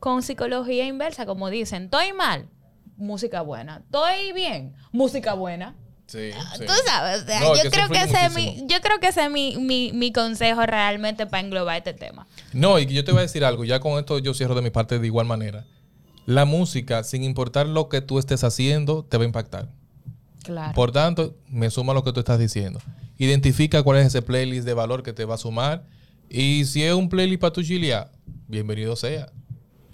con 0.00 0.22
psicología 0.22 0.86
inversa, 0.86 1.24
como 1.24 1.48
dicen, 1.50 1.84
estoy 1.84 2.12
mal, 2.12 2.48
música 2.96 3.42
buena, 3.42 3.78
estoy 3.84 4.32
bien, 4.32 4.74
música 4.90 5.34
buena. 5.34 5.76
Sí, 6.12 6.28
ah, 6.36 6.54
Tú 6.58 6.72
sabes, 6.84 7.24
yo, 7.64 7.70
creo 7.70 7.88
que 7.88 8.02
ese 8.02 8.26
es 8.26 8.34
mi, 8.34 8.66
yo 8.68 8.82
creo 8.82 9.00
que 9.00 9.08
ese 9.08 9.24
es 9.24 9.30
mi, 9.30 9.56
mi, 9.56 9.92
mi, 9.94 10.12
consejo 10.12 10.66
realmente 10.66 11.24
para 11.26 11.42
englobar 11.42 11.78
este 11.78 11.94
tema. 11.94 12.26
No, 12.52 12.78
y 12.78 12.84
yo 12.84 13.02
te 13.02 13.12
voy 13.12 13.20
a 13.20 13.22
decir 13.22 13.46
algo, 13.46 13.64
ya 13.64 13.80
con 13.80 13.98
esto 13.98 14.18
yo 14.18 14.34
cierro 14.34 14.54
de 14.54 14.60
mi 14.60 14.68
parte 14.68 14.98
de 14.98 15.06
igual 15.06 15.24
manera. 15.24 15.64
La 16.26 16.44
música, 16.44 17.02
sin 17.02 17.24
importar 17.24 17.66
lo 17.66 17.88
que 17.88 18.02
tú 18.02 18.18
estés 18.18 18.44
haciendo, 18.44 19.06
te 19.06 19.16
va 19.16 19.22
a 19.22 19.26
impactar. 19.26 19.70
Claro. 20.42 20.74
Por 20.74 20.92
tanto, 20.92 21.34
me 21.48 21.70
suma 21.70 21.94
lo 21.94 22.04
que 22.04 22.12
tú 22.12 22.20
estás 22.20 22.38
diciendo. 22.38 22.78
Identifica 23.16 23.82
cuál 23.82 24.00
es 24.00 24.08
ese 24.08 24.20
playlist 24.20 24.66
de 24.66 24.74
valor 24.74 25.02
que 25.02 25.14
te 25.14 25.24
va 25.24 25.36
a 25.36 25.38
sumar. 25.38 25.86
Y 26.28 26.66
si 26.66 26.82
es 26.82 26.92
un 26.92 27.08
playlist 27.08 27.40
para 27.40 27.54
tu 27.54 27.62
chilia, 27.62 28.10
bienvenido 28.48 28.96
sea. 28.96 29.32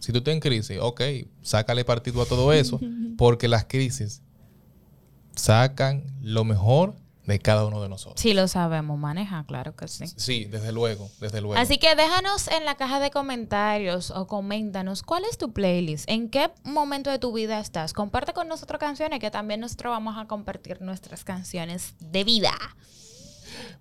Si 0.00 0.10
tú 0.10 0.18
estás 0.18 0.34
en 0.34 0.40
crisis, 0.40 0.78
ok, 0.80 1.00
sácale 1.42 1.84
partido 1.84 2.20
a 2.22 2.26
todo 2.26 2.52
eso, 2.52 2.80
porque 3.16 3.46
las 3.46 3.66
crisis 3.66 4.20
sacan 5.38 6.04
lo 6.20 6.44
mejor 6.44 6.94
de 7.28 7.38
cada 7.38 7.66
uno 7.66 7.82
de 7.82 7.90
nosotros. 7.90 8.18
Sí, 8.18 8.32
lo 8.32 8.48
sabemos 8.48 8.98
manejar, 8.98 9.44
claro 9.44 9.76
que 9.76 9.86
sí. 9.86 10.06
Sí, 10.16 10.46
desde 10.46 10.72
luego, 10.72 11.10
desde 11.20 11.42
luego. 11.42 11.60
Así 11.60 11.76
que 11.76 11.94
déjanos 11.94 12.48
en 12.48 12.64
la 12.64 12.76
caja 12.76 13.00
de 13.00 13.10
comentarios 13.10 14.10
o 14.10 14.26
coméntanos 14.26 15.02
cuál 15.02 15.24
es 15.30 15.36
tu 15.36 15.52
playlist, 15.52 16.08
en 16.08 16.30
qué 16.30 16.50
momento 16.64 17.10
de 17.10 17.18
tu 17.18 17.30
vida 17.34 17.60
estás. 17.60 17.92
Comparte 17.92 18.32
con 18.32 18.48
nosotros 18.48 18.80
canciones 18.80 19.20
que 19.20 19.30
también 19.30 19.60
nosotros 19.60 19.90
vamos 19.90 20.16
a 20.16 20.26
compartir 20.26 20.80
nuestras 20.80 21.22
canciones 21.22 21.94
de 22.00 22.24
vida. 22.24 22.52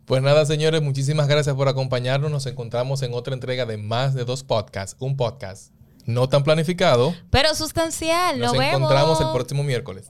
Pues 0.04 0.22
nada, 0.22 0.46
señores, 0.46 0.82
muchísimas 0.82 1.30
gracias 1.30 1.56
por 1.56 1.70
acompañarnos. 1.70 2.30
Nos 2.30 2.46
encontramos 2.48 3.02
en 3.02 3.14
otra 3.14 3.34
entrega 3.34 3.66
de 3.66 3.78
más 3.78 4.14
de 4.14 4.26
dos 4.26 4.44
podcasts, 4.44 4.98
un 5.00 5.16
podcast 5.16 5.72
no 6.08 6.30
tan 6.30 6.44
planificado, 6.44 7.14
pero 7.30 7.54
sustancial. 7.54 8.40
Nos, 8.40 8.54
encontramos 8.54 9.20
el 9.22 9.28
próximo 9.32 9.64
miércoles. 9.64 10.10